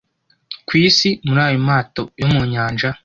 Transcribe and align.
ku 0.67 0.71
isi 0.87 1.09
muri 1.25 1.39
ayo 1.47 1.59
mato 1.67 2.03
yo 2.19 2.27
mu 2.31 2.41
nyanja 2.51 2.89